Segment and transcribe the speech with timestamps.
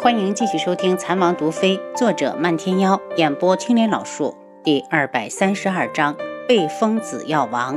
[0.00, 6.16] 欢迎继续收听《残王毒妃》，作者漫天妖，演播青莲老树，第二百三十二章：
[6.46, 7.76] 被封子药王。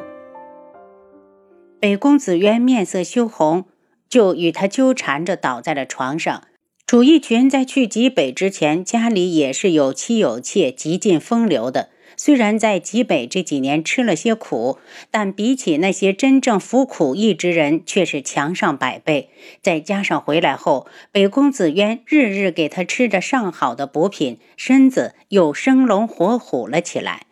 [1.79, 3.65] 北宫子渊面色羞红，
[4.07, 6.44] 就与他纠缠着倒在了床上。
[6.86, 11.90] 楚逸群在去极北之前，家里也是有妻有妾，极尽风流的。
[12.24, 14.78] 虽然在极北这几年吃了些苦，
[15.10, 19.31] 但比起那些真正服苦役之人，却是强上百倍。
[19.63, 27.26] 再加上回来后，北宫子渊日日给他吃着上好的补品，身子又生龙活虎了起来。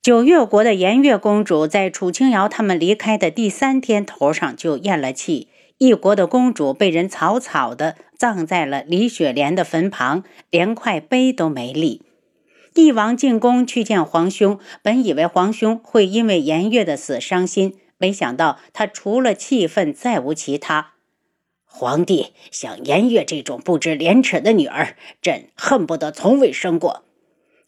[0.00, 12.02] 九月国的颜月公主在楚清瑶他们离开的第三天头上就咽了气，一国的公主被人草草的葬在了李雪莲的坟旁，连块碑都没立。
[12.72, 20.92] 帝王进宫去见皇兄，本以为皇兄会因为颜月的死伤心，没想到他除了气愤再无其他。
[21.64, 27.04] 皇帝像颜月这种不知廉耻的女儿，朕恨不得从未生过。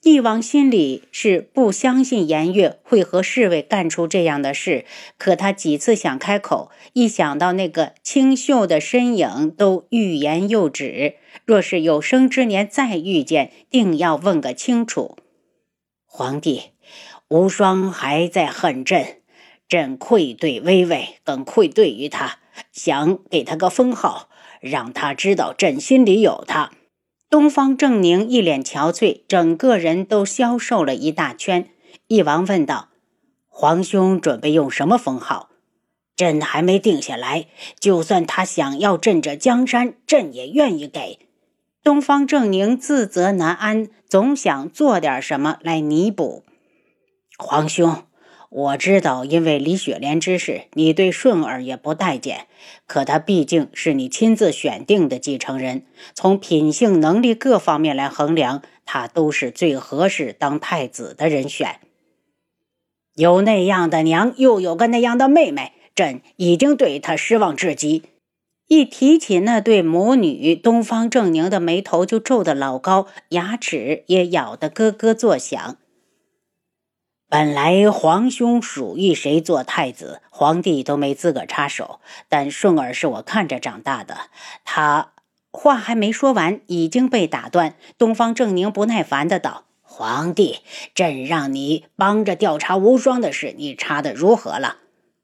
[0.02, 4.84] 帝王心里是不相信颜月会和侍卫干出这样的事，
[5.16, 11.14] 可他几次想开口，一想到那个清秀的身影，都欲言又止。
[11.44, 15.16] 若是有生之年再遇见，定要问个清楚。
[16.04, 16.72] 皇帝，
[17.28, 19.20] 无双还在恨朕，
[19.68, 22.40] 朕愧对微微，更愧对于他，
[22.72, 24.28] 想给他个封号，
[24.60, 26.72] 让他知道朕心里有他。
[27.32, 31.70] 东方正宁一脸憔悴，整个人都消瘦了一大圈。
[32.06, 32.90] 翼王问道
[33.48, 35.48] ：“皇兄准备用什么封号？
[36.14, 37.46] 朕还没定下来。
[37.80, 41.20] 就算他想要朕这江山，朕也愿意给。”
[41.82, 46.44] 东方正宁自责难安，总想做点什么来弥补。
[47.38, 48.02] 皇兄。
[48.54, 52.48] 我知道，因为李雪莲之事，你对顺儿也不待见。
[52.86, 61.76] 可他毕竟是你亲自选定的继承人，从品性、能力各方面来衡量，他都是最合适当太子的人选。
[63.14, 68.02] 有那样的娘，又有个那样的妹妹，朕已经对他失望至极。
[68.68, 75.76] 一提起那对母女，东方正宁的眉头就皱得老高，牙齿也咬得咯咯作响。
[77.32, 81.98] 本来皇兄属意谁做太子，皇帝都没资格插手。
[82.28, 84.18] 但顺儿是我看着长大的，
[84.66, 85.12] 他
[85.50, 87.74] 话还没说完，已经被打断。
[87.96, 90.58] 东方正宁不耐烦的道：“皇帝，
[90.94, 94.76] 朕让你帮着调查无双的事，你查的如何了？”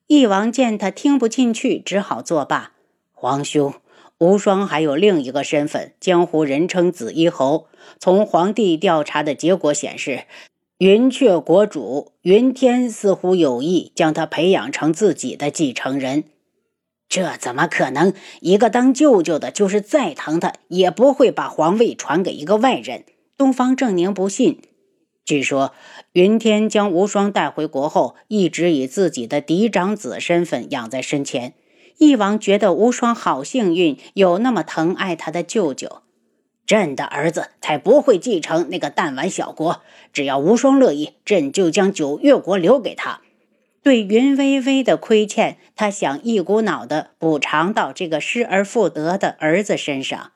[0.08, 2.72] 翼王见他听不进去，只好作罢。
[3.12, 3.74] 皇兄，
[4.16, 7.66] 无双还有另一个身份，江湖人称紫衣侯。
[8.00, 10.24] 从皇帝调查的结果显示。
[10.78, 16.22] 云雀国主云天似乎有意将他培养成自己的继承人，
[17.08, 18.12] 这怎么可能？
[18.40, 23.04] 一个当舅舅的，就是再疼他，也不会把皇位传给一个外人。
[23.36, 24.60] 东方正宁不信。
[25.24, 25.72] 据说
[26.12, 31.54] 云天将无双带回国后，一直以自己的嫡长子身份养在身前。
[31.98, 36.02] 翼王觉得无双好幸运，有那么疼爱他的舅舅。
[36.68, 39.80] 朕的儿子才不会继承那个弹丸小国。
[40.12, 43.22] 只要无双乐意，朕就将九月国留给他。
[43.82, 50.32] 对云微微的亏欠，他想一股脑的补偿到这个失而复得的儿子身上。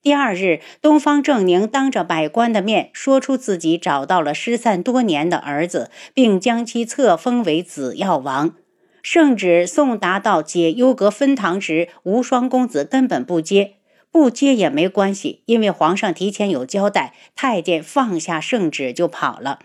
[0.00, 8.54] 第二日，东方正宁当着百官的面说出自己找到了失散多年的儿子，并将其册封为紫药王。
[9.02, 13.74] 圣旨送达到解忧阁分堂时，无双公子根本不接。
[14.10, 17.14] 不接也没关系，因为皇上提前有交代。
[17.36, 19.60] 太监放下圣旨就跑了。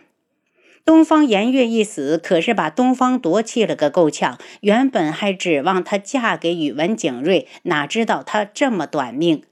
[0.85, 4.37] 东方颜月一死，可是把东方夺气了个够呛。
[4.61, 9.43] 原本还指望她嫁给宇文景睿，哪知道他这么短命。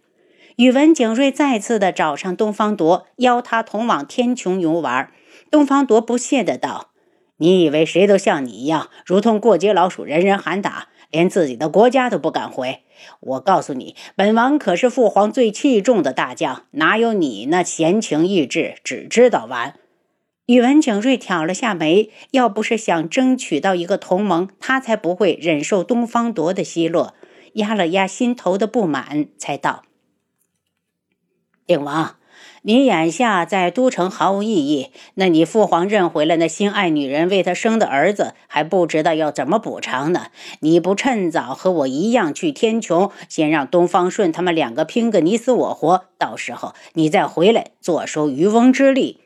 [0.57, 5.09] 宇文景睿再次的找上东方夺，邀他同往天穹游玩。
[5.49, 6.91] 东方夺不屑的道
[7.37, 12.79] ：“你以为谁都像你一样，如同过街老鼠，人人喊打？”连自己的国家都不敢回。
[13.19, 19.75] 我告诉你，本王可是父皇最器重的大将，哪有你那闲情逸致、只知道玩？
[20.47, 27.13] 宇文景睿挑了下眉，要不是想争取到一个同盟，他才不会忍受东方铎的奚落。
[27.53, 29.83] 压了压心头的不满，才道
[31.67, 32.15] ：“定王。”
[32.63, 40.27] 你眼下在都城毫无意义，那你父皇认回了那心爱女人为他生的儿子，还不知道要怎么补偿呢？
[40.59, 49.21] 你不趁早和我一样去天穹，先让东方顺他们两个拼个你死我活，到时候你再回来坐收渔翁之利。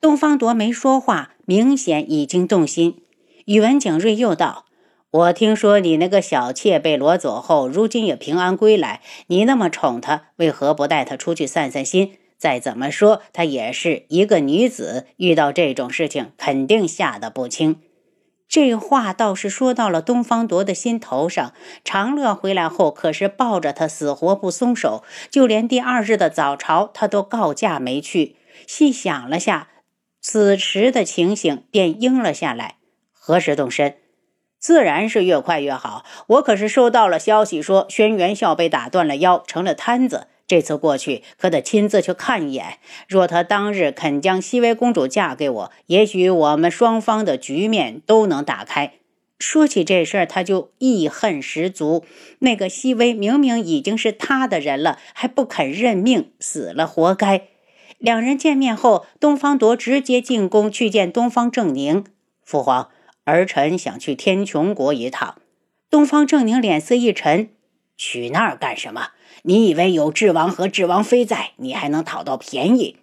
[0.00, 2.96] 东方铎没说话，明显已经动心。
[3.44, 4.64] 宇文景睿又道
[5.12, 9.00] ：“我听说你那个小妾被掳走后，如今也平安归来。
[9.28, 12.14] 你那么宠她，为何不带她出去散散心？
[12.44, 17.80] 再怎么说，她也是一个女子，遇到这种事情，肯定吓得不轻。
[18.46, 21.54] 这话倒是说到了东方铎的心头上。
[21.82, 28.36] 长乐回来后，可是抱着他死活不松手，就连第二日的早朝，他都告假没去。
[28.66, 29.68] 细想了下，
[30.20, 32.74] 此时的情形，便应了下来。
[33.10, 33.96] 何时动身？
[34.58, 36.04] 自然是越快越好。
[36.26, 40.26] 我可是收到了消息，说轩辕笑被打断了腰，成了瘫子。
[40.46, 42.78] 这次过去，可得亲自去看一眼。
[43.08, 48.94] 若他当日肯将熹微公主嫁给我，也许我们双方的局面都能打开。
[49.38, 52.04] 说起这事儿，他就义恨十足。
[52.38, 57.48] 那个熹微明明已经是他的人了，还不肯认命，死了活该。
[57.98, 62.04] 两人见面后，东方铎直接进宫去见东方正宁。
[62.42, 62.90] 父皇，
[63.24, 65.36] 儿臣想去天穹国一趟。
[65.90, 67.48] 东方正宁脸色一沉
[67.96, 69.08] ：“去那儿干什么？”
[69.46, 72.96] 你以为有智王和智王妃在，你还能讨到便宜？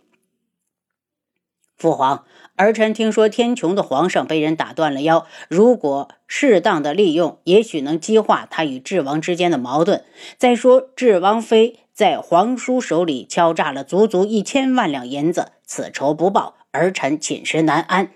[1.78, 10.04] 父皇，儿臣听说天穹的皇上被人打断了腰，如果适当的利用，也许能激化他与智王之间的矛盾。
[10.40, 18.10] 再说，智王妃在皇叔手里敲诈了足足一千万两银子，此仇不报，儿臣寝食难安。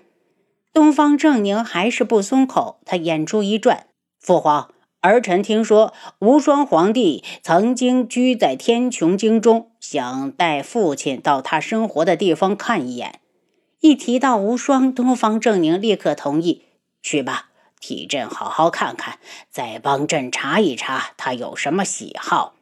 [0.72, 3.86] 东方正宁还是不松口，他眼珠一转，
[4.18, 4.72] 父皇。
[5.06, 13.20] 儿臣听说无双皇帝曾经居在天穹京中，想带父亲到他生活的地方看一眼。
[13.80, 16.64] 一提到无双，东方正宁立刻同意
[17.00, 19.18] ：“去吧，替朕好好看看，
[19.48, 22.54] 再帮朕查一查他有什么喜好。”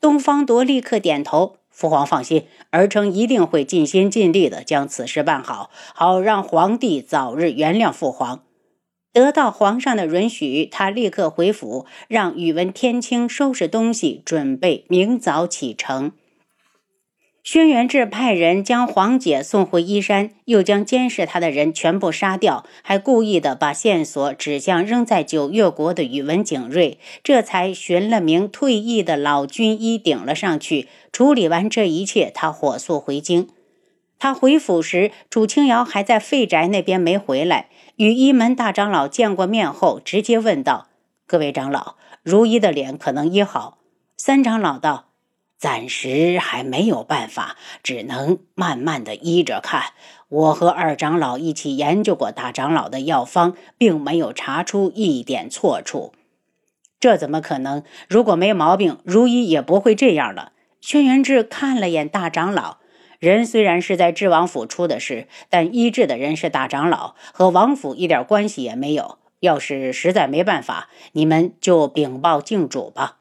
[0.00, 8.44] 东方铎立刻点头：“父皇放心，儿臣一定会尽心尽力的将此事办好，好让皇帝早日原谅父皇。”
[9.12, 16.12] 得到皇上的允许，他立刻回府，让宇文天清收拾东西，准备明早启程。
[17.44, 30.86] 轩辕志派人将黄姐送回依山，又将监视他的人全部杀掉，还故意的把线索指向仍在九月国的宇文景睿，这才寻了名退役的老军医顶了上去。
[31.10, 33.48] 处理完这一切，他火速回京。
[34.22, 37.70] 他回府时，楚清瑶还在废宅那边没回来。
[37.96, 40.86] 与一门大长老见过面后，直接问道
[41.26, 43.78] ：“各位长老，如一的脸可能医好？”
[44.16, 45.06] 三长老道
[45.58, 49.86] ：“暂时还没有办法，只能慢慢的医着看。
[50.28, 56.12] 我和二长老一起研究过大长老的药方，并没有查出一点错处。
[57.00, 57.82] 这怎么可能？
[58.08, 62.76] 如果没毛病，如一也不会这样了。”轩辕志看了眼大长老。
[63.22, 69.18] 人虽然是在智王府出的事，但医治的人是大长老，和王府一点关系也没有。
[69.38, 73.18] 要是实在没办法，你们就禀报靖主吧。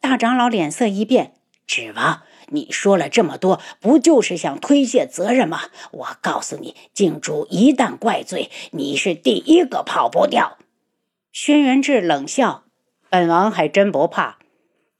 [0.00, 1.32] 大长老脸色一变
[1.66, 5.62] ：“智王，你说了这么多，不就是想推卸责任吗？
[5.90, 10.56] 我告诉你，靖主一旦怪罪，你是第一个跑不掉。”
[11.34, 12.62] 轩辕志冷笑
[13.10, 14.38] ：“本王还真不怕。”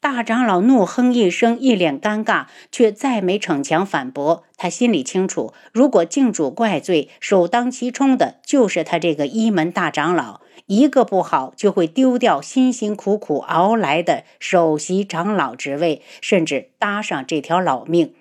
[0.03, 4.43] 大长老怒哼一声，一脸尴尬，却再没逞强反驳。
[4.57, 18.13] 他心里清楚，如果靖主怪罪，首当其冲的就是他这个一门大长老，一个不好就会丢掉辛辛苦苦熬来的首席长老职位，甚至搭上这条老命。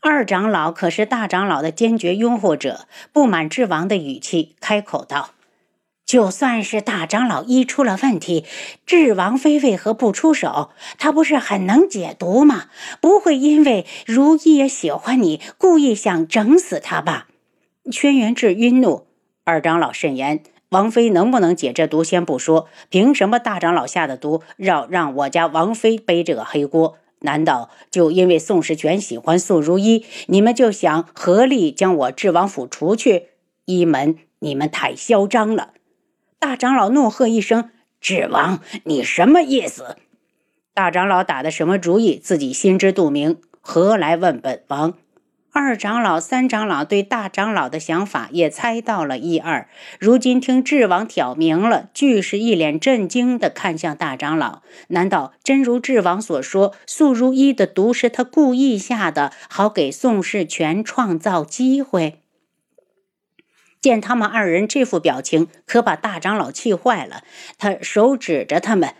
[0.00, 5.30] 二长老可是大长老的坚决拥护者，不满智王的语气，开口道。
[6.06, 8.44] 就算是大长老一出了问题，
[8.84, 10.70] 智王妃为何不出手？
[10.98, 12.66] 她不是很能解毒吗？
[13.00, 17.28] 不会因为如意也喜欢你，故意想整死他吧？
[17.90, 19.06] 轩辕志晕怒，
[19.44, 26.98] 二长老慎言，王妃能不能解这毒先不说，凭什么大长老下的毒要让我家王妃背这个黑锅？
[27.20, 33.28] 难道就因为宋时权喜欢宋如意，你们就想合力将我智王府除去？
[33.66, 35.73] 一门，你们太嚣张了！
[36.38, 39.96] 大长老怒喝一声：“智王，你什么意思？”
[40.74, 44.94] 大长老打的什么主意，自己心知肚明，何来问本王？
[45.52, 49.68] 二长老、三长老对大长老的想法也猜到了一二。
[50.00, 54.62] 如今听智王挑明了，俱是一脸震惊地看向大长老。
[54.88, 62.23] 难道真如智王所说，素如一的毒是他故意下的，好给宋世权创造机会？
[63.84, 67.22] 见他们二人这副表情，可把大长老气坏了。
[67.58, 68.94] 他手指着他们：“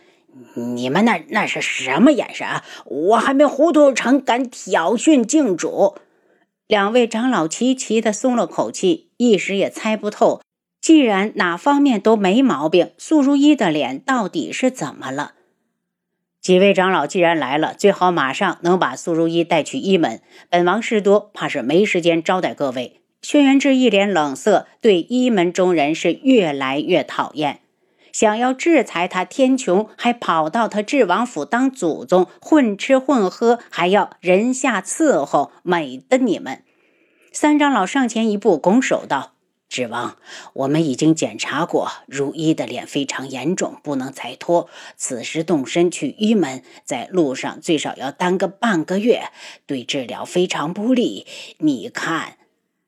[0.77, 2.63] 你们那那是什么眼神啊？
[2.85, 5.97] 我还没糊涂成敢挑衅靖主。”
[6.69, 10.43] 两位长老齐齐的松了口气，一时也猜不透
[10.83, 15.33] 既然哪方面都没毛病，素如意的脸到底是怎么了？
[16.43, 20.21] 几位长老既然来了，最好马上能把素如意带去医门。
[20.51, 23.01] 本王事多，怕是没时间招待各位。
[23.25, 27.61] 轩辕志一脸冷色，对医门中人是越来越讨厌。
[28.13, 36.63] 想要制裁他，天穹还跑到他智王府当祖宗，混吃混喝，还要人下伺候，美的你们！
[37.33, 39.33] 三长老上前一步，拱手道。
[39.71, 40.19] 智王，
[40.53, 44.69] 我们已经检查过，如一的脸非常严重，不能再拖。
[44.99, 49.31] 此时动身去医门，在路上最少要耽搁半个月，
[49.67, 51.27] 对治疗非常不利。
[51.59, 52.37] 你看，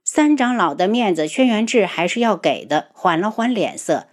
[0.08, 2.90] 三长老的面子，轩辕志还是要给的。
[2.92, 4.06] 缓了缓脸色，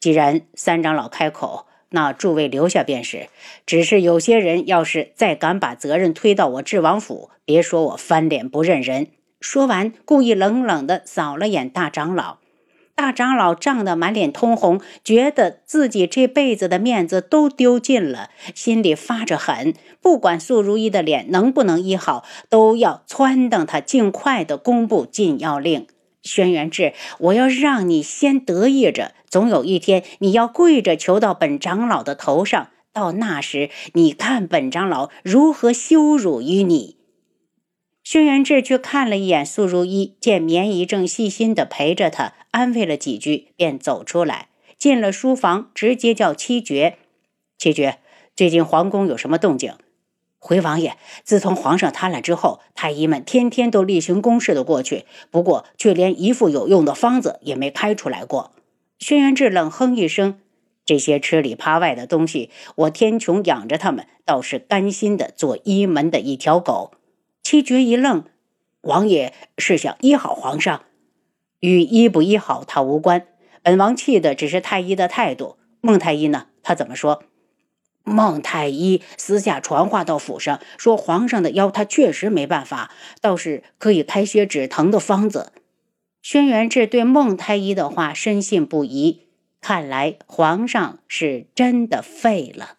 [0.00, 3.28] 既然三长老开口，那诸位留下便是。
[3.64, 9.06] 只是有些人要是再敢把责任推到我智王府，别说我翻脸不认人。
[9.40, 12.38] 说完，故意冷冷地扫了眼大长老。
[12.96, 19.74] 大长老涨得满脸通红，觉得自己这辈子的面子都丢尽了，心里发着狠。
[20.00, 25.86] 不管素如意的脸能不能医好，都要撺掇他尽快的公布禁药令。
[26.22, 32.68] 轩辕志，我要让你先得意着，总有一天你要跪着求到本长老的头上。
[32.94, 36.95] 到那时，你看本长老如何羞辱于你。
[38.08, 44.46] 轩辕志去看了一眼素如意，见绵姨正细心地陪着他，安慰了几句，便走出来，
[44.78, 46.98] 进了书房，直接叫七绝。
[47.58, 47.98] 七绝，
[48.36, 49.74] 最近皇宫有什么动静？
[50.38, 58.52] 回王爷，自从皇上瘫了之后，太医们天天都例行公事的过去，不过却连一副有用的方子也没开出来过。
[59.00, 60.38] 轩辕志冷哼一声
[60.86, 66.92] ：“这些吃里扒外的东西，我天穹养着他们，倒是甘心的做医门的一条狗。”
[67.48, 68.24] 七绝一愣，
[68.80, 70.82] 王爷是想医好皇上，
[71.60, 73.28] 与医不医好他无关。
[73.62, 75.56] 本王气的只是太医的态度。
[75.80, 76.48] 孟太医呢？
[76.64, 77.22] 他怎么说？
[78.02, 85.52] 孟太医私下传话到府上，说皇上的药他确实没办法，倒是可以开些止疼的方子。
[86.20, 89.28] 轩辕志对孟太医的话深信不疑，
[89.60, 92.78] 看来皇上是真的废了。